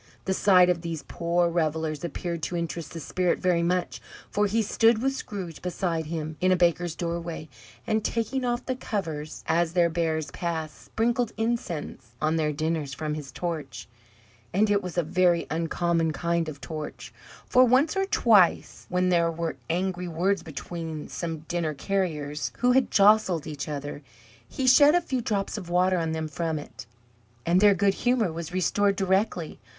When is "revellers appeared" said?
1.47-2.41